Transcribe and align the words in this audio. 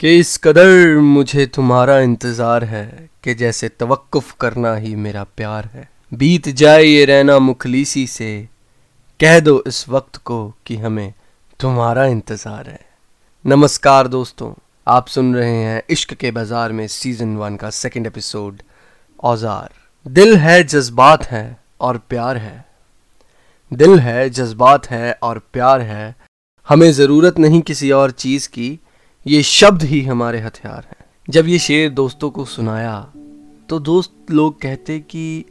कि 0.00 0.10
इस 0.18 0.36
कदर 0.36 0.96
मुझे 0.96 1.44
तुम्हारा 1.46 1.98
इंतज़ार 2.00 2.64
है 2.64 3.08
कि 3.24 3.34
जैसे 3.34 3.68
तवक्कुफ 3.68 4.32
करना 4.32 4.74
ही 4.74 4.94
मेरा 4.96 5.22
प्यार 5.36 5.68
है। 5.74 5.88
बीत 6.12 6.48
जाए 6.48 6.82
ये 6.82 7.04
रहना 7.04 7.38
मुखलीसी 7.38 8.06
से, 8.06 8.48
कह 9.20 9.38
दो 9.40 9.62
इस 9.66 9.88
वक्त 9.88 10.16
को 10.16 10.38
कि 10.66 10.76
हमें 10.76 11.12
तुम्हारा 11.60 12.04
इंतज़ार 12.06 12.68
है। 12.68 12.78
नमस्कार 13.44 14.08
दोस्तों, 14.08 14.52
आप 14.86 15.08
सुन 15.08 15.34
रहे 15.36 15.56
हैं 15.56 15.82
इश्क 15.90 16.14
के 16.14 16.30
बाज़ार 16.30 16.72
में 16.72 16.86
सीज़न 16.88 17.36
वन 17.36 17.56
का 17.56 17.70
सेकंड 17.72 18.06
एपिसोड 18.06 18.62
औज़ार। 19.24 19.70
दिल 20.06 20.36
है, 20.36 20.62
जज्बात 20.64 21.24
है 21.24 21.58
और 21.80 21.98
प्यार 21.98 22.36
है। 22.36 22.64
दिल 23.72 23.98
है, 23.98 24.30
जज्बात 24.30 24.90
है 24.90 25.18
और 25.22 25.42
प्यार 25.52 25.80
है। 25.82 26.14
हमें 26.68 26.90
ज़रूरत 26.92 27.38
नहीं 27.38 27.60
किसी 27.62 27.90
और 27.90 28.10
चीज़ 28.10 28.48
की 28.48 28.78
ये 29.26 29.42
शब्द 29.42 29.82
ही 29.82 30.00
हमारे 30.02 30.40
हथियार 30.40 30.84
हैं। 30.86 31.04
जब 31.28 31.46
ये 31.48 31.58
शेर 31.58 31.88
दोस्तों 31.90 32.28
को 32.30 32.44
सुनाया 32.44 32.98
तो 33.68 33.78
दोस्त 33.80 34.30
लोग 34.30 34.60
कहते 34.60 34.98
कि, 35.00 35.44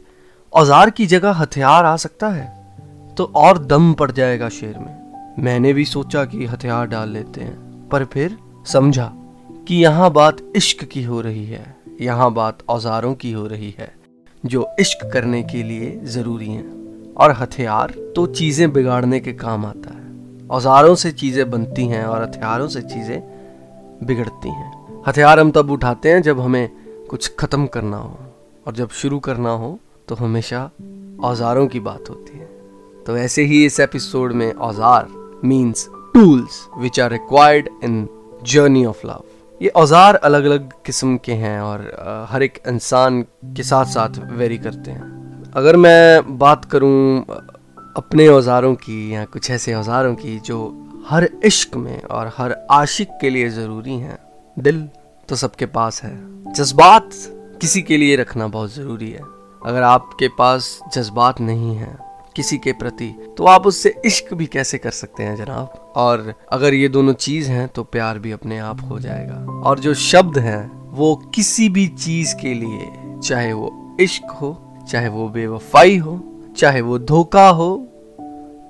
औज़ार 0.52 0.90
की 0.90 1.06
जगह 1.06 1.32
हथियार 1.32 1.84
आ 1.84 1.96
सकता 1.96 2.28
है 2.28 3.14
तो 3.16 3.24
और 3.36 3.58
दम 3.58 3.92
पड़ 3.92 4.10
जाएगा 4.12 4.48
शेर 4.50 4.78
में। 4.78 5.42
मैंने 5.44 5.72
भी 5.72 5.84
सोचा 5.84 6.24
कि 6.24 6.46
हथियार 6.46 6.86
डाल 6.86 7.10
लेते 7.10 7.40
हैं, 7.40 7.88
पर 7.88 8.04
फिर 8.04 8.38
समझा 8.66 9.10
कि 9.68 9.82
यहाँ 9.82 10.10
बात 10.12 10.40
इश्क 10.56 10.84
की 10.84 11.02
हो 11.02 11.20
रही 11.20 11.44
है, 11.46 11.76
यहाँ 12.00 12.32
बात 12.32 12.64
औजारों 12.68 13.14
की 13.14 13.32
हो 13.32 13.46
रही 13.46 13.74
है, 13.78 13.92
जो 14.44 14.68
इश्क 14.80 15.08
करने 15.12 15.42
के 15.44 15.62
लिए 15.62 15.96
ज़रूरी 16.06 16.48
हैं। 16.48 17.14
और 17.14 17.32
हथियार 17.34 17.94
तो 18.16 18.26
चीज़ें 18.28 18.72
बिगाड़ने 18.72 19.20
के 19.20 19.32
काम 19.34 19.66
आता 19.66 19.94
है। 19.94 20.48
औजारों 20.48 20.94
से 20.94 21.12
चीज़ें 21.12 21.50
बनती 21.50 21.86
हैं 21.86 22.04
और 22.04 22.22
हथियारों 22.22 22.68
से 22.68 22.82
चीज़ें 22.82 23.35
बिगड़ती 24.02 24.48
हैं। 24.50 25.02
हथियार 25.06 25.40
हम 25.40 25.50
तब 25.50 25.70
उठाते 25.70 26.12
हैं 26.12 26.22
जब 26.22 26.40
हमें 26.40 26.68
कुछ 27.10 27.30
ख़त्म 27.38 27.66
करना 27.68 27.96
हो। 27.96 28.18
और 28.66 28.74
जब 28.74 28.88
शुरू 28.92 29.18
करना 29.20 29.50
हो 29.52 29.78
तो 30.08 30.14
हमेशा 30.14 30.70
औजारों 31.24 31.66
की 31.66 31.80
बात 31.80 32.10
होती 32.10 32.38
है। 32.38 32.46
तो 33.06 33.16
ऐसे 33.18 33.42
ही 33.44 33.64
इस 33.66 33.78
एपिसोड 33.80 34.32
में 34.32 34.52
औज़ार 34.52 35.08
means 35.44 35.88
tools 36.14 36.66
which 36.78 37.00
are 37.00 37.10
required 37.10 37.68
in 37.84 38.06
journey 38.44 38.84
of 38.86 39.06
love 39.06 39.24
ये 39.60 39.68
औज़ार 39.76 40.14
अलग 40.16 40.44
अलग 40.44 40.72
किस्म 40.86 41.16
के 41.16 41.32
हैं 41.34 41.60
और 41.60 41.80
हर 42.30 42.42
एक 42.42 42.58
इंसान 42.68 43.22
के 43.56 43.62
साथ 43.62 43.84
साथ 43.86 44.18
वेरी 44.32 44.58
करते 44.58 44.90
हैं। 44.90 45.52
अगर 45.52 45.76
मैं 45.76 46.38
बात 46.38 46.64
करूँ 46.64 47.24
अपने 47.96 48.26
औजारों 48.28 48.74
की 48.74 49.14
या 49.14 49.24
कुछ 49.26 49.50
ऐसे 49.50 49.74
औजारों 49.74 50.14
की 50.14 50.38
जो 50.40 50.58
हर 51.08 51.28
इश्क 51.44 51.76
में 51.76 52.02
और 52.02 52.32
हर 52.36 52.66
आशिक 52.70 53.08
के 53.20 53.30
लिए 53.30 53.48
ज़रूरी 53.48 53.94
है। 53.94 54.18
दिल 54.58 54.88
तो 55.28 55.36
सबके 55.36 55.66
पास 55.66 56.02
है। 56.02 56.12
जज्बात 56.52 57.10
किसी 57.60 57.82
के 57.82 57.96
लिए 57.96 58.16
रखना 58.16 58.46
बहुत 58.48 58.74
ज़रूरी 58.74 59.10
है। 59.10 59.20
अगर 59.66 59.82
आपके 59.82 60.28
पास 60.28 60.80
जज्बात 60.94 61.40
नहीं 61.40 61.76
है 61.76 61.96
किसी 62.36 62.58
के 62.58 62.72
प्रति 62.72 63.34
तो 63.38 63.44
आप 63.44 63.66
उससे 63.66 63.94
इश्क 64.04 64.34
भी 64.34 64.46
कैसे 64.46 64.78
कर 64.78 64.90
सकते 64.90 65.22
हैं 65.22 65.36
जनाब? 65.36 65.92
और 65.96 66.34
अगर 66.52 66.74
ये 66.74 66.88
दोनों 66.88 67.12
चीज़ 67.12 67.50
हैं 67.50 67.68
तो 67.68 67.84
प्यार 67.84 68.18
भी 68.18 68.32
अपने 68.32 68.58
आप 68.58 68.80
हो 68.90 68.98
जाएगा। 68.98 69.62
और 69.62 69.78
जो 69.78 69.94
शब्द 69.94 70.38
हैं, 70.38 70.90
वो 70.90 71.14
किसी 71.34 71.68
भी 71.68 71.86
चीज़ 71.88 72.34
के 72.34 72.54
लिए, 72.54 73.20
चाहे 73.20 73.52
वो 73.52 73.96
इश्क 74.00 74.30
हो, 74.30 74.78
चाहे 74.90 75.08
वो 75.08 75.28
बेवफाई 75.28 75.96
हो, 75.96 76.20
चाहे 76.56 76.80
वो 76.80 76.98
धोखा 76.98 77.48
हो, 77.48 77.88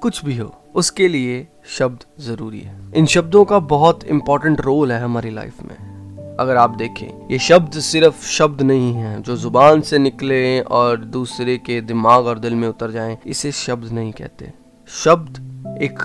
कुछ 0.02 0.24
भी 0.24 0.36
हो, 0.36 0.54
उसके 0.74 1.08
लिए 1.08 1.46
शब्द 1.68 2.04
ज़रूरी 2.20 2.60
है। 2.60 2.74
इन 2.94 3.06
शब्दों 3.06 3.44
का 3.44 3.58
बहुत 3.58 4.04
इंपॉर्टेंट 4.04 4.60
रोल 4.60 4.92
है 4.92 5.00
हमारी 5.00 5.30
लाइफ 5.30 5.62
में। 5.62 6.36
अगर 6.40 6.56
आप 6.56 6.70
देखें, 6.70 7.28
ये 7.30 7.38
शब्द 7.38 7.72
सिर्फ़ 7.72 8.26
शब्द 8.26 8.62
नहीं 8.62 8.92
है 8.94 9.22
जो 9.22 9.36
ज़ुबान 9.36 9.80
से 9.80 9.98
निकले 9.98 10.60
और 10.60 10.96
दूसरे 10.96 11.56
के 11.58 11.80
दिमाग 11.80 12.26
और 12.26 12.38
दिल 12.38 12.54
में 12.54 12.68
उतर 12.68 12.90
जाएँ, 12.90 13.18
इसे 13.26 13.52
शब्द 13.52 13.92
नहीं 13.92 14.12
कहते। 14.12 14.52
शब्द 14.88 15.78
एक 15.82 15.98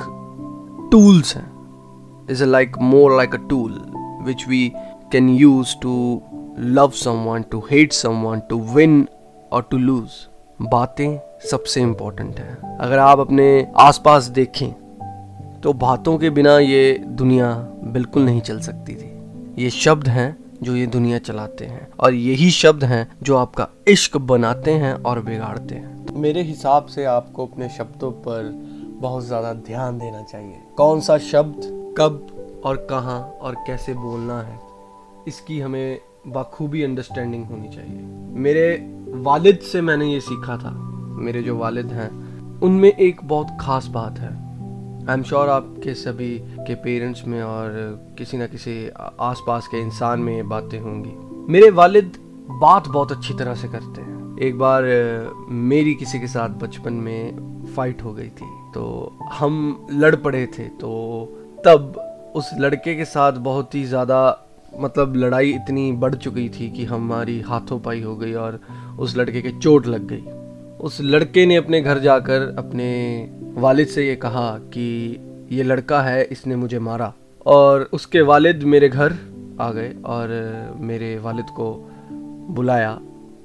टूल्स 0.91 1.35
है। 1.35 1.46
Is 2.31 2.44
a 2.44 2.47
like 2.47 2.78
more 2.78 3.18
like 3.18 3.35
a 3.35 3.47
tool 3.50 3.81
which 4.25 4.47
we 4.47 4.68
can 5.12 5.30
use 5.30 5.75
to 5.81 6.22
love 6.59 6.91
someone 6.91 7.41
to 7.41 7.64
hate 7.72 7.94
someone 7.94 8.40
to 8.40 8.59
win 8.75 9.08
or 9.52 9.68
to 9.72 9.78
lose 9.78 10.09
बातें 10.62 11.19
सबसे 11.52 11.81
इम्पोर्टेंट 11.81 12.40
है। 12.40 12.78
अगर 12.81 13.00
आप 13.00 13.19
अपने 13.19 13.68
आसपास 13.78 14.24
देखें 14.24 14.74
तो 15.63 15.73
बातों 15.75 16.17
के 16.17 16.29
बिना 16.29 16.57
ये 16.59 16.94
दुनिया 17.16 17.53
बिल्कुल 17.85 18.23
नहीं 18.23 18.41
चल 18.41 18.59
सकती 18.59 18.95
थी। 18.95 19.63
ये 19.63 19.69
शब्द 19.69 20.07
हैं 20.07 20.35
जो 20.63 20.75
ये 20.75 20.85
दुनिया 20.88 21.17
चलाते 21.19 21.66
हैं 21.66 21.88
और 21.99 22.13
यही 22.13 22.49
शब्द 22.51 22.83
हैं 22.83 23.07
जो 23.23 23.38
आपका 23.38 23.67
इश्क 23.88 24.17
बनाते 24.25 24.72
हैं 24.73 24.94
और 24.94 25.22
बिगाड़ते 25.22 25.75
हैं। 25.75 26.05
तो 26.05 26.13
मेरे 26.16 26.41
हिसाब 26.44 26.85
से 26.85 27.05
आपको 27.07 27.45
अपने 27.45 27.69
शब्दों 27.69 28.11
पर 28.22 28.51
बहुत 29.01 29.25
ज़्यादा 29.25 29.53
ध्यान 29.53 29.97
देना 29.99 30.22
चाहिए। 30.23 30.61
कौन 30.77 30.99
सा 31.01 31.17
शब्द 31.23 31.95
कब 31.97 32.61
और 32.66 32.85
कहाँ 32.89 33.19
और 33.41 33.55
कैसे 33.67 33.93
बोलना 33.95 34.41
है, 34.41 34.59
इसकी 35.28 35.59
हमें 35.59 35.99
बखूबी 36.28 36.83
अंडरस्टैंडिंग 36.83 37.45
होनी 37.45 37.69
चाहिए। 37.69 38.01
मेरे 38.39 38.69
वालिद 39.23 39.59
से 39.72 39.81
मैंने 39.81 40.11
ये 40.13 40.19
सीखा 40.22 40.57
था। 40.57 40.72
मेरे 41.17 41.41
जो 41.43 41.57
वालिद 41.57 41.91
हैं, 41.91 42.09
उनमें 42.61 42.91
एक 42.91 43.23
बहुत 43.23 43.57
ख़ास 43.61 43.88
बात 43.89 44.19
है। 44.19 44.39
आई 45.11 45.17
एम 45.17 45.23
श्योर 45.23 45.49
आपके 45.49 45.94
सभी 45.94 46.29
के 46.67 46.75
पेरेंट्स 46.75 47.23
में 47.27 47.41
और 47.44 47.73
किसी 48.17 48.38
न 48.38 48.45
किसी 48.47 48.73
आसपास 49.22 49.67
के 49.67 49.79
इंसान 49.79 50.19
में 50.19 50.35
ये 50.35 50.44
बातें 50.44 50.79
होंगी। 50.79 51.11
मेरे 51.53 51.69
वालिद 51.72 52.17
बात 52.61 52.88
बहुत 52.88 53.11
अच्छी 53.11 53.33
तरह 53.33 53.55
से 53.55 53.67
करते 53.67 54.01
हैं। 54.01 54.38
एक 54.39 54.57
बार, 54.59 54.83
मेरी 55.49 55.94
किसी 55.95 56.19
के 56.19 56.27
साथ 56.27 56.49
बचपन 56.61 56.94
में 56.94 57.73
फाइट 57.75 58.03
हो 58.03 58.13
गई 58.13 58.29
थी 58.29 58.49
तो 58.73 59.17
हम 59.33 59.88
लड़ 59.91 60.16
पड़े 60.16 60.45
थे 60.57 60.67
तो 60.79 60.94
तब 61.66 62.01
उस 62.35 62.51
लड़के 62.59 62.95
के 62.95 63.05
साथ 63.07 63.43
बहुत 63.49 63.75
ही 63.75 63.83
ज़्यादा 63.85 64.22
मतलब 64.79 65.16
लड़ाई 65.16 65.53
इतनी 65.53 65.91
बढ़ 66.01 66.16
चुकी 66.16 66.49
थी 66.49 66.69
कि 66.69 66.85
हमारी 66.85 67.39
हाथों 67.41 67.79
पाई 67.79 68.01
हो 68.01 68.16
गई 68.16 68.33
और 68.41 68.59
उस 68.99 69.17
लड़के 69.17 69.41
के 69.41 69.59
चोट 69.59 69.88
लग 69.88 70.07
गई। 70.07 70.41
उस 70.81 70.97
लड़के 71.02 71.46
ने 71.46 71.56
अपने 71.56 71.81
घर 71.81 72.00
जाकर 72.00 72.56
अपने 72.58 72.90
वालिद 73.58 73.88
से 73.88 74.08
ये 74.08 74.16
कहा 74.16 74.58
कि 74.58 75.19
ये 75.52 75.64
लड़का 75.64 76.02
है, 76.02 76.24
इसने 76.24 76.56
मुझे 76.56 76.80
मारा। 76.80 77.14
और 77.46 77.90
उसके 77.94 78.22
वालिद 78.22 78.64
मेरे 78.64 78.90
घर 78.90 79.14
आ 79.62 79.72
गए 79.72 79.94
और 80.06 80.30
मेरे 80.78 81.18
वालिद 81.20 81.46
को 81.46 81.91
बुलाया 82.50 83.00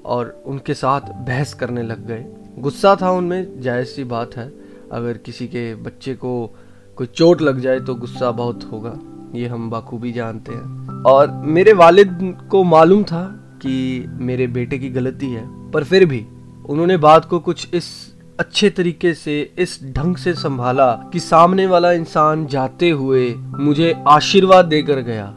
और 0.04 0.42
उनके 0.46 0.74
साथ 0.74 1.00
बहस 1.00 1.54
करने 1.54 1.82
लग 1.82 2.06
गए। 2.06 2.24
गुस्सा 2.58 2.96
था 3.02 3.10
उनमें, 3.10 3.60
जायज़ 3.60 3.88
सी 3.88 4.04
बात 4.04 4.36
है। 4.36 4.52
अगर 4.92 5.16
किसी 5.16 5.46
के 5.46 5.74
बच्चे 5.74 6.14
को 6.14 6.54
कोई 6.96 7.06
चोट 7.06 7.42
लग 7.42 7.60
जाए 7.60 7.80
तो 7.80 7.94
गुस्सा 7.94 8.30
बहुत 8.30 8.68
होगा, 8.72 8.98
ये 9.34 9.46
हम 9.46 9.70
बाखूबी 9.70 10.12
जानते 10.12 10.52
हैं। 10.52 11.02
और 11.02 11.30
मेरे 11.30 11.72
वालिद 11.72 12.38
को 12.50 12.64
मालूम 12.64 13.02
था 13.04 13.24
कि 13.62 14.04
मेरे 14.08 14.46
बेटे 14.46 14.78
की 14.78 14.90
गलती 14.90 15.30
है, 15.30 15.70
पर 15.70 15.84
फिर 15.84 16.06
भी 16.06 16.26
उन्होंने 16.66 16.96
बात 16.96 17.24
को 17.24 17.38
कुछ 17.38 17.74
इस 17.74 18.14
अच्छे 18.40 18.70
तरीके 18.70 19.14
से, 19.14 19.40
इस 19.58 19.78
ढंग 19.84 20.16
से 20.16 20.32
संभाला 20.34 20.92
कि 21.12 21.20
सामने 21.20 21.66
वाला 21.66 21.92
इंसान 21.92 22.46
जाते 22.46 22.90
हुए 22.90 23.34
मुझे 23.34 23.92
आशीर्वाद 24.08 24.64
देकर 24.64 25.00
गया, 25.00 25.34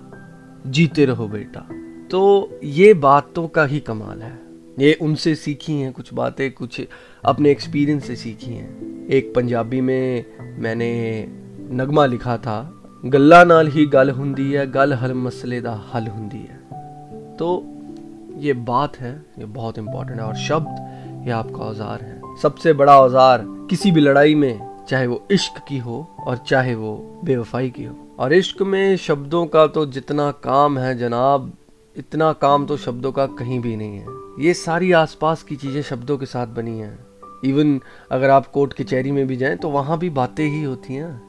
जीते 0.67 1.05
रहो 1.05 1.27
बेटा। 1.27 1.67
तो 2.11 2.59
ये 2.63 2.93
बातों 2.93 3.47
का 3.47 3.65
ही 3.65 3.79
कमाल 3.79 4.21
है। 4.21 4.37
ये 4.79 4.93
उनसे 4.93 5.35
सीखी 5.35 5.73
हैं, 5.73 5.91
कुछ 5.93 6.13
बातें, 6.13 6.51
कुछ 6.51 6.81
अपने 7.25 7.51
एक्सपीरियंस 7.51 8.07
से 8.07 8.15
सीखी 8.15 8.51
हैं। 8.51 9.07
एक 9.07 9.33
पंजाबी 9.35 9.81
में 9.81 10.25
मैंने 10.59 11.25
नगमा 11.71 12.05
लिखा 12.05 12.37
था, 12.37 12.59
गल्ला 13.05 13.43
नाल 13.43 13.67
ही 13.67 13.85
गल 13.85 14.09
हुंदी 14.09 14.51
है, 14.51 14.69
गल 14.71 14.93
हर 14.93 15.13
मसले 15.13 15.61
दा 15.61 15.81
हल 15.93 16.07
हुंदी 16.07 16.37
है। 16.37 16.57
तो 17.37 17.65
ये 18.37 18.53
बात 18.53 18.97
है, 18.97 19.11
ये 19.39 19.45
बहुत 19.45 19.77
इंपॉर्टेंट 19.77 20.19
है, 20.19 20.25
और 20.25 20.35
शब्द 20.35 20.88
ये 21.19 21.31
आपका 21.31 21.63
औज़ार 21.63 22.01
है? 22.01 22.21
सबसे 22.41 22.73
बड़ा 22.73 22.99
औज़ार 23.01 23.45
किसी 23.69 23.91
भी 23.91 24.01
लड़ाई 24.01 24.35
में, 24.35 24.85
चाहे 24.89 25.07
वो 25.07 25.21
इश्क 25.31 25.63
की 25.67 25.77
हो 25.77 26.07
और 26.19 26.37
चाहे 26.37 26.75
वो 26.75 27.21
बेवफाई 27.23 27.69
की 27.69 27.83
हो। 27.83 27.95
और 28.19 28.33
इश्क 28.33 28.61
में 28.61 28.95
शब्दों 28.97 29.45
का 29.45 29.65
तो 29.67 29.85
जितना 29.85 30.29
काम 30.43 30.77
है 30.77 30.97
जनाब, 30.97 31.51
इतना 31.95 32.31
काम 32.33 32.65
तो 32.65 32.77
शब्दों 32.77 33.11
का 33.11 33.25
कहीं 33.25 33.59
भी 33.59 33.75
नहीं 33.75 33.97
है। 33.97 34.17
ये 34.39 34.53
सारी 34.53 34.91
आसपास 34.91 35.43
की 35.43 35.55
चीज़ें 35.55 35.81
शब्दों 35.81 36.17
के 36.17 36.25
साथ 36.25 36.47
बनी 36.47 36.77
हैं। 36.79 36.97
इवन 37.45 37.79
अगर 38.11 38.29
आप 38.29 38.47
कोर्ट 38.47 38.73
कचहरी 38.73 39.11
में 39.11 39.25
भी 39.27 39.35
जाएँ 39.35 39.57
तो 39.57 39.69
वहाँ 39.69 39.97
भी 39.97 40.09
बातें 40.09 40.45
ही 40.45 40.63
होती 40.63 40.93
हैं। 40.93 41.21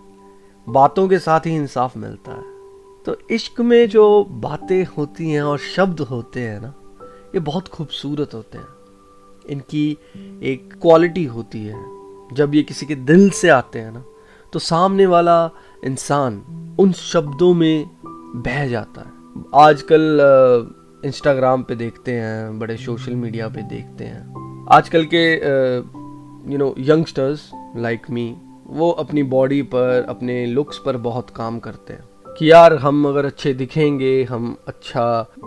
बातों 0.66 1.08
के 1.08 1.18
साथ 1.18 1.46
ही 1.46 1.54
इंसाफ 1.56 1.96
मिलता 1.96 2.32
है। 2.32 2.42
तो 3.06 3.16
इश्क 3.30 3.60
में 3.60 3.88
जो 3.88 4.24
बातें 4.24 4.84
होती 4.98 5.30
हैं 5.30 5.42
और 5.42 5.58
शब्द 5.58 6.00
होते 6.00 6.40
हैं 6.40 6.60
ना, 6.60 6.74
ये 7.34 7.40
बहुत 7.40 7.68
खूबसूरत 7.68 8.34
होते 8.34 8.58
हैं। 8.58 8.66
इनकी 9.48 9.90
एक 10.42 10.72
क्वालिटी 10.82 11.24
होती 11.26 11.64
है। 11.64 11.84
जब 12.32 12.54
ये 12.54 12.62
किसी 12.62 12.86
के 12.86 12.94
दिल 12.94 13.30
से 13.30 13.48
आते 13.48 13.78
हैं 13.78 13.92
ना 13.92 14.04
तो 14.52 14.58
सामने 14.58 15.06
वाला 15.06 15.50
इंसान 15.84 16.42
उन 16.80 16.92
शब्दों 16.92 17.52
में 17.54 17.90
बह 18.36 18.66
जाता 18.68 19.00
है। 19.00 19.42
आजकल 19.54 21.02
इंस्टाग्राम 21.04 21.62
पे 21.62 21.74
देखते 21.76 22.12
हैं, 22.12 22.58
बड़े 22.58 22.76
सोशल 22.76 23.14
मीडिया 23.14 23.48
पे 23.48 23.62
देखते 23.68 24.04
हैं। 24.04 24.66
आजकल 24.72 25.06
के 25.14 25.24
you 26.52 26.58
know 26.58 26.74
youngsters 26.78 27.50
like 27.76 28.10
me 28.10 28.34
वो 28.66 28.90
अपनी 28.90 29.22
बॉडी 29.24 29.62
पर, 29.64 30.04
अपने 30.08 30.44
लुक्स 30.46 30.78
पर 30.78 30.96
बहुत 30.98 31.30
काम 31.30 31.58
करते 31.58 31.92
हैं। 31.92 32.04
कि 32.40 32.50
यार 32.50 32.74
हम 32.74 33.06
अगर 33.08 33.26
अच्छे 33.26 33.52
दिखेंगे, 33.54 34.22
हम 34.24 34.56
अच्छा 34.68 35.02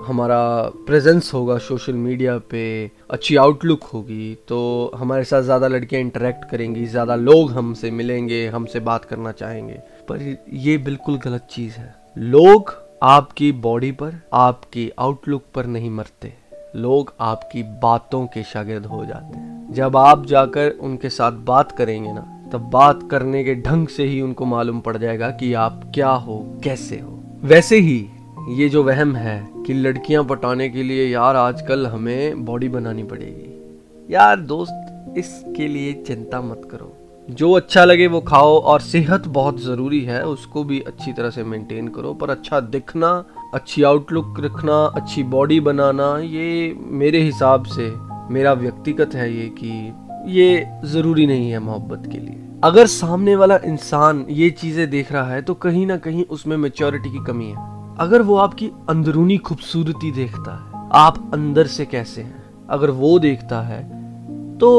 हमारा 0.05 0.61
प्रेजेंस 0.87 1.33
होगा 1.33 1.57
सोशल 1.57 1.93
मीडिया 1.93 2.37
पे, 2.51 2.91
अच्छी 3.09 3.35
आउटलुक 3.35 3.83
होगी 3.83 4.37
तो 4.47 4.91
हमारे 4.95 5.23
साथ 5.23 5.41
ज़्यादा 5.41 5.67
लड़कियाँ 5.67 6.01
इंटरेक्ट 6.01 6.49
करेंगी, 6.51 6.85
ज़्यादा 6.85 7.15
लोग 7.15 7.51
हमसे 7.51 7.91
मिलेंगे, 7.91 8.45
हमसे 8.47 8.79
बात 8.81 9.05
करना 9.05 9.31
चाहेंगे। 9.31 9.79
पर 10.09 10.37
ये 10.53 10.77
बिल्कुल 10.79 11.17
गलत 11.17 11.47
चीज़ 11.51 11.77
है। 11.77 11.93
लोग 12.17 12.73
आपकी 13.03 13.51
बॉडी 13.51 13.91
पर, 13.91 14.13
आपकी 14.33 14.89
आउटलुक 14.99 15.43
पर 15.55 15.65
नहीं 15.65 15.89
मरते। 15.89 16.33
लोग 16.75 17.13
आपकी 17.21 17.63
बातों 17.81 18.25
के 18.27 18.43
शागिर्द 18.43 18.85
हो 18.85 19.05
जाते 19.05 19.37
हैं। 19.37 19.73
जब 19.73 19.97
आप 19.97 20.25
जाकर 20.25 20.69
उनके 20.81 21.09
साथ 21.09 21.31
बात 21.31 21.71
करेंगे 21.71 22.13
ना 22.13 22.25
तब 22.53 22.61
बात 22.61 22.99
करने 23.11 23.43
के 23.43 23.55
ढंग 23.55 23.87
से 23.87 24.03
ही 24.03 24.21
उनको 24.21 24.45
मालूम 24.45 24.79
पड़ 24.79 24.97
जाएगा 24.97 25.29
कि 25.29 25.53
आप 25.53 25.91
क्या 25.93 26.09
हो, 26.09 26.59
कैसे 26.63 26.99
हो। 26.99 27.23
वैसे 27.43 27.79
ही 27.79 28.09
ये 28.49 28.69
जो 28.69 28.83
वहम 28.83 29.15
है 29.15 29.49
कि 29.67 29.73
लड़कियाँ 29.73 30.23
पटाने 30.23 30.69
के 30.69 30.83
लिए 30.83 31.07
यार 31.07 31.35
आजकल 31.35 31.87
हमें 31.87 32.45
बॉडी 32.45 32.69
बनानी 32.69 33.03
पड़ेगी। 33.03 34.13
यार 34.13 34.39
दोस्त, 34.39 35.15
इसके 35.17 35.67
लिए 35.67 35.93
चिंता 35.93 36.41
मत 36.41 36.61
करो। 36.71 36.93
जो 37.29 37.51
अच्छा 37.51 37.85
लगे 37.85 38.07
वो 38.07 38.21
खाओ 38.21 38.59
और 38.59 38.81
सेहत 38.81 39.27
बहुत 39.27 39.61
ज़रूरी 39.61 40.01
है, 40.01 40.25
उसको 40.25 40.63
भी 40.63 40.79
अच्छी 40.79 41.13
तरह 41.13 41.29
से 41.29 41.43
मेंटेन 41.43 41.87
करो, 41.87 42.13
पर 42.13 42.29
अच्छा 42.29 42.59
दिखना, 42.59 43.25
अच्छी 43.53 43.83
आउटलुक 43.83 44.39
रखना, 44.39 44.83
अच्छी 44.85 45.23
बॉडी 45.23 45.59
बनाना, 45.59 46.17
ये 46.17 46.75
मेरे 46.77 47.21
हिसाब 47.21 47.65
से, 47.65 47.91
मेरा 48.33 48.53
व्यक्तिगत 48.53 49.15
है 49.15 49.33
ये 49.37 49.49
कि 49.63 49.93
ये 50.27 50.67
ज़रूरी 50.85 51.27
नहीं 51.27 51.51
है 51.51 51.59
मोहब्बत 51.59 52.09
के 52.11 52.17
लिए। 52.17 52.42
अगर 52.63 52.87
सामने 52.87 53.35
वाला 53.35 53.55
इंसान 53.65 54.25
ये 54.29 54.49
चीज़ें 54.49 54.89
देख 54.89 55.11
रहा 55.11 55.31
है 55.31 55.41
तो 55.41 55.53
कहीं 55.53 55.85
ना 55.87 55.95
कहीं 55.97 56.23
उसमें 56.25 56.55
मेच्योरिटी 56.57 57.09
की 57.11 57.23
कमी 57.25 57.45
है। 57.45 57.95
अगर 57.99 58.21
वो 58.21 58.35
आपकी 58.35 58.69
अंदरूनी 58.89 59.37
खूबसूरती 59.37 60.11
देखता 60.11 60.51
है, 60.53 60.89
आप 60.93 61.31
अंदर 61.33 61.67
से 61.67 61.85
कैसे 61.85 62.21
हैं? 62.21 62.43
अगर 62.69 62.91
वो 62.91 63.17
देखता 63.19 63.59
है 63.61 63.81
तो 64.57 64.69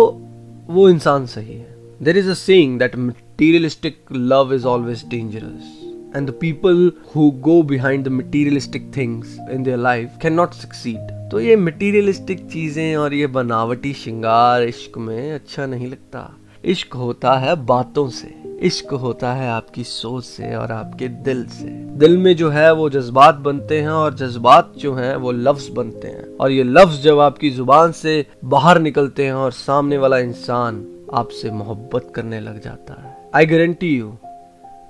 वो 0.68 0.88
इंसान 0.88 1.26
सही 1.26 1.54
है। 1.54 1.76
There 2.00 2.18
is 2.18 2.30
one 2.30 2.78
that 2.78 2.96
materialistic 2.98 4.04
love 4.12 4.54
is 4.54 4.66
always 4.66 5.04
dangerous 5.08 5.80
the 6.16 6.34
people 6.40 6.90
who 7.14 7.30
go 7.40 7.62
behind 7.62 8.04
the 8.04 8.12
materialistic 8.12 8.90
things 8.96 9.36
in 9.50 9.62
their 9.62 9.78
life 9.78 10.16
can 10.22 10.32
not 10.32 10.54
succeed 10.54 11.12
तो 11.30 11.40
ये 11.40 11.56
मटीरियलिस्टिक 11.56 12.46
चीज़ें 12.46 12.96
और 12.96 13.14
ये 13.14 13.26
बनावटी 13.36 13.92
श्रृंगार 13.92 14.62
इश्क 14.62 14.98
में 14.98 15.32
अच्छा 15.32 15.66
नहीं 15.66 15.86
लगता। 15.86 16.20
इश्क 16.64 16.94
होता 16.94 17.32
है 17.34 17.54
बातों 17.66 18.08
से, 18.08 18.34
इश्क 18.62 18.92
होता 18.92 19.32
है 19.32 19.48
आपकी 19.50 19.82
सोच 19.84 20.24
से 20.24 20.54
और 20.56 20.72
आपके 20.72 21.08
दिल 21.08 21.44
से। 21.46 21.66
दिल 21.98 22.16
में 22.18 22.34
जो 22.36 22.50
है 22.50 22.72
वो 22.72 22.88
जज्बात 22.90 23.34
बनते 23.34 23.80
हैं 23.80 23.88
और 23.88 24.14
जज्बात 24.14 24.72
जो 24.78 24.94
हैं 24.94 25.14
वो 25.16 25.32
लफ्ज 25.32 25.68
बनते 25.68 26.08
हैं। 26.08 26.24
और 26.36 26.50
ये 26.50 26.62
लफ्ज 26.62 27.00
जब 27.02 27.18
आपकी 27.18 27.50
ज़ुबान 27.50 27.92
से 27.92 28.26
बाहर 28.44 28.78
निकलते 28.78 29.26
हैं 29.26 29.32
और 29.32 29.52
सामने 29.52 29.98
वाला 29.98 30.18
इंसान 30.18 30.84
आपसे 31.14 31.50
मोहब्बत 31.50 32.12
करने 32.14 32.40
लग 32.40 32.62
जाता 32.62 33.02
है। 33.02 33.16
आई 33.34 33.46
गारंटी 33.46 33.96
यू 33.96 34.16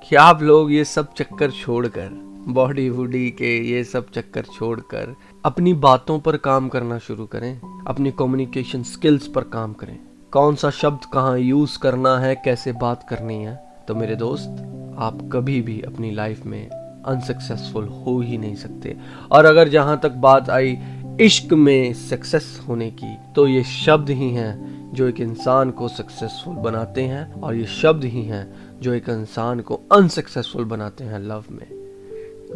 कि 0.09 0.17
आप 0.17 0.43
लोग 0.43 0.73
ये 0.73 0.85
सब 0.85 1.13
चक्कर 1.15 1.51
छोड़कर, 1.51 2.09
बॉडी 2.49 2.89
वूडी 2.91 3.29
के 3.31 3.57
ये 3.71 3.85
सब 3.85 4.11
चक्कर 4.11 4.45
छोड़कर 4.55 5.15
अपनी 5.45 5.75
बातों 5.75 6.19
पर 6.21 6.37
काम 6.37 6.69
करना 6.69 6.99
शुरू 6.99 7.27
करें, 7.27 7.61
अपनी 7.87 8.11
कम्युनिकेशन 8.11 8.83
स्किल्स 8.83 9.27
पर 9.27 9.43
काम 9.43 9.73
करें। 9.73 9.99
कौन 10.35 10.55
सा 10.57 10.71
शब्द 10.71 11.05
कहाँ 11.05 11.39
यूज़ 11.39 11.79
करना 11.79 12.17
है, 12.19 12.35
कैसे 12.35 12.73
बात 12.73 13.03
करनी 13.09 13.35
है? 13.35 13.55
तो 13.89 13.95
मेरे 13.95 14.15
दोस्त, 14.17 14.97
आप 14.99 15.19
कभी 15.33 15.61
भी 15.61 15.81
अपनी 15.81 16.11
लाइफ 16.11 16.47
में 16.47 16.69
अनसक्सेसफुल 16.69 17.85
हो 17.85 18.19
ही 18.21 18.39
नहीं 18.39 18.55
सकते। 18.57 18.97
और 19.33 19.45
अगर 19.45 19.69
जहाँ 19.69 19.99
तक 20.03 20.13
बात 20.25 20.51
आई 20.51 20.77
इश्क 21.21 21.53
में 21.53 21.95
सक्सेस 21.95 22.61
होने 22.69 22.91
की 22.91 23.15
तो 23.37 23.47
ये 23.49 23.63
शब्द 23.65 24.11
ही 24.11 24.31
हैं 24.31 24.93
जो 24.95 25.09
एक 25.09 25.21
इंसान 25.21 25.71
को 25.71 25.89
सक्सेसफुल 25.89 26.55
बनाते 26.55 27.03
हैं, 27.03 27.41
और 27.41 27.55
ये 27.55 27.67
शब्द 27.67 28.05
ही 28.05 28.23
हैं 28.23 28.81
जो 28.81 28.93
एक 28.93 29.09
इंसान 29.09 29.61
को 29.61 29.81
अनसक्सेसफुल 29.93 30.65
बनाते 30.65 31.05
हैं 31.05 31.21
लव 31.21 31.45
में। 31.51 31.67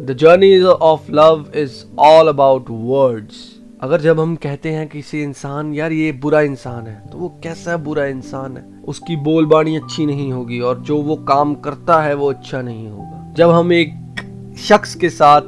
The 0.01 0.17
journey 0.19 0.59
of 0.61 1.11
love 1.11 1.51
is 1.55 1.83
all 1.99 2.27
about 2.27 2.65
words 2.69 3.58
अगर 3.81 4.01
जब 4.01 4.19
हम 4.19 4.35
कहते 4.35 4.71
हैं 4.71 4.87
किसी 4.87 5.21
इंसान, 5.23 5.73
यार 5.73 5.91
ये 5.91 6.11
बुरा 6.13 6.39
इंसान 6.41 6.87
है 6.87 6.95
तो 7.07 7.17
वो 7.17 7.27
कैसा 7.43 7.75
बुरा 7.77 8.05
इंसान 8.05 8.57
है? 8.57 8.63
उसकी 8.87 9.15
बोलबाणी 9.15 9.75
अच्छी 9.75 10.05
नहीं 10.05 10.31
होगी 10.33 10.59
और 10.59 10.79
जो 10.79 10.97
वो 11.01 11.15
काम 11.15 11.53
करता 11.55 12.01
है 12.01 12.13
वो 12.13 12.29
अच्छा 12.29 12.61
नहीं 12.61 12.87
होगा। 12.87 13.33
जब 13.37 13.49
हम 13.49 13.71
एक 13.73 13.93
शख्स 14.59 14.95
के 14.95 15.09
साथ 15.09 15.41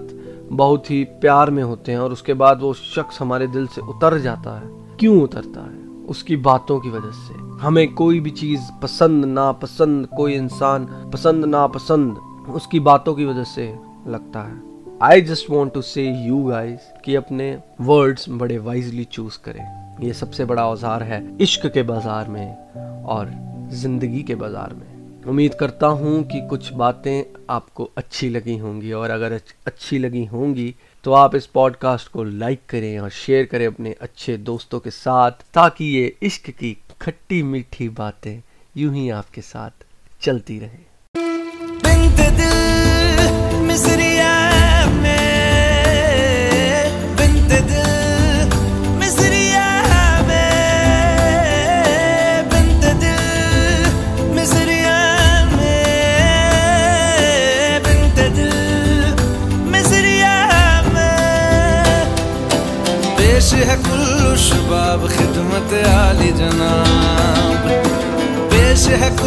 बहुत 0.51 0.91
ही 0.91 1.03
प्यार 1.03 1.51
में 1.51 1.61
होते 1.63 1.91
हैं 1.91 1.99
और 1.99 2.11
उसके 2.11 2.33
बाद 2.33 2.61
वो 2.61 2.73
शख्स 2.73 3.21
हमारे 3.21 3.47
दिल 3.47 3.67
से 3.67 3.81
उतर 3.81 4.17
जाता 4.19 4.57
है, 4.59 4.69
क्यों 4.99 5.21
उतरता 5.21 5.61
है? 5.61 5.79
उसकी 6.07 6.35
बातों 6.37 6.79
की 6.79 6.89
वजह 6.89 7.11
से। 7.11 7.39
हमें 7.61 7.93
कोई 7.93 8.19
भी 8.19 8.29
चीज़ 8.31 8.71
पसंद 8.81 9.25
ना 9.25 9.51
पसंद 9.51 10.07
कोई 10.07 10.33
इंसान 10.33 10.85
पसंद 11.13 11.45
ना 11.45 11.67
पसंद 11.67 12.17
उसकी 12.55 12.79
बातों 12.81 13.15
की 13.15 13.25
वजह 13.25 13.43
से 13.43 13.73
लगता 14.07 14.39
है। 14.39 14.70
I 15.03 15.21
just 15.21 15.49
want 15.49 15.73
to 15.73 15.81
say 15.81 16.03
you 16.03 16.43
guys 16.43 16.79
कि 17.03 17.13
अपने 17.15 17.45
वर्ड्स 17.81 18.25
बड़े 18.31 18.57
वाइजली 18.57 19.03
चूज़ 19.03 19.37
करें। 19.43 19.63
ये 20.01 20.13
सबसे 20.13 20.45
बड़ा 20.45 20.65
औज़ार 20.67 21.03
है 21.03 21.21
इश्क 21.41 21.65
के 21.67 21.83
बाज़ार 21.83 22.27
में 22.27 23.03
और 23.05 23.31
ज़िंदगी 23.73 24.21
के 24.23 24.35
बाज़ार 24.35 24.73
में। 24.73 25.23
उम्मीद 25.25 25.53
करता 25.53 25.87
हूँ 25.87 26.21
कि 26.23 26.41
कुछ 26.49 26.71
बातें 26.73 27.23
आपको 27.49 27.89
अच्छी 27.97 28.29
लगी 28.29 28.57
होंगी 28.57 28.91
और 28.91 29.09
अगर 29.09 29.39
अच्छी 29.67 29.99
लगी 29.99 30.23
होंगी 30.25 30.73
तो 31.03 31.13
आप 31.13 31.35
इस 31.35 31.45
पॉडकास्ट 31.55 32.11
को 32.11 32.23
लाइक 32.23 32.61
करें 32.69 32.99
और 32.99 33.09
शेयर 33.15 33.45
करें 33.45 33.65
अपने 33.67 33.95
अच्छे 34.01 34.37
दोस्तों 34.51 34.79
के 34.79 34.91
साथ 34.91 35.43
ताकि 35.53 35.85
ये 35.87 36.15
इश्क 36.23 36.49
की 36.51 36.77
खट्टी 37.01 37.43
मीठी 37.43 37.89
बातें 37.99 38.41
यूँ 38.75 38.93
ही 38.95 39.09
आपके 39.11 39.41
साथ 39.41 39.85
चलती 40.21 40.59
रहें। 40.59 40.85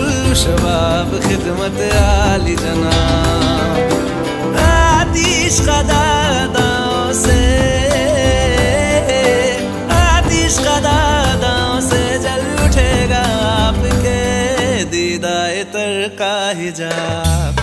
है 0.05 0.35
शबाब 0.43 1.11
खिदमत 1.27 1.81
आली 2.01 2.57
जनाब 2.63 3.77
आतिश 4.65 5.59
खदादाओं 5.69 7.13
से 7.23 7.41
आतिश 9.99 10.59
खदादाओं 10.67 11.81
से 11.91 12.03
जल 12.27 12.45
उठेगा 12.67 13.23
आपके 13.57 14.19
दीदाए 14.95 15.63
तर 15.77 16.09
का 16.21 16.35
हिजाब 16.61 17.54